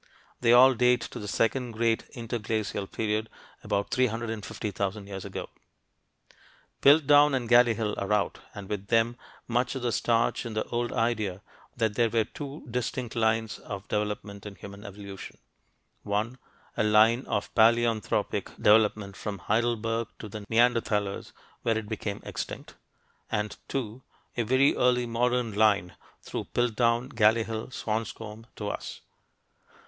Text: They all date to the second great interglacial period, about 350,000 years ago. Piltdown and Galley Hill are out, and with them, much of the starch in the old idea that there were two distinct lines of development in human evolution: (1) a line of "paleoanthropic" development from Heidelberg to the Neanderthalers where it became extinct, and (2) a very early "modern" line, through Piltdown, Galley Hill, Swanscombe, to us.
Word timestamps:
They 0.39 0.51
all 0.51 0.73
date 0.73 1.01
to 1.01 1.19
the 1.19 1.27
second 1.27 1.73
great 1.73 2.05
interglacial 2.15 2.87
period, 2.87 3.29
about 3.63 3.91
350,000 3.91 5.05
years 5.05 5.25
ago. 5.25 5.47
Piltdown 6.81 7.35
and 7.35 7.47
Galley 7.47 7.75
Hill 7.75 7.93
are 7.99 8.11
out, 8.11 8.39
and 8.55 8.67
with 8.67 8.87
them, 8.87 9.15
much 9.47 9.75
of 9.75 9.83
the 9.83 9.91
starch 9.91 10.43
in 10.43 10.55
the 10.55 10.63
old 10.69 10.91
idea 10.91 11.43
that 11.77 11.93
there 11.93 12.09
were 12.09 12.23
two 12.23 12.65
distinct 12.71 13.15
lines 13.15 13.59
of 13.59 13.87
development 13.89 14.43
in 14.47 14.55
human 14.55 14.83
evolution: 14.83 15.37
(1) 16.01 16.39
a 16.77 16.83
line 16.83 17.23
of 17.27 17.53
"paleoanthropic" 17.53 18.55
development 18.59 19.15
from 19.15 19.37
Heidelberg 19.37 20.07
to 20.17 20.27
the 20.27 20.39
Neanderthalers 20.49 21.31
where 21.61 21.77
it 21.77 21.87
became 21.87 22.23
extinct, 22.25 22.73
and 23.31 23.55
(2) 23.67 24.01
a 24.37 24.41
very 24.41 24.75
early 24.75 25.05
"modern" 25.05 25.53
line, 25.53 25.93
through 26.23 26.45
Piltdown, 26.55 27.09
Galley 27.09 27.43
Hill, 27.43 27.69
Swanscombe, 27.69 28.47
to 28.55 28.69
us. 28.69 29.01